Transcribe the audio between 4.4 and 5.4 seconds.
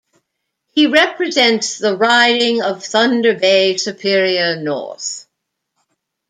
North.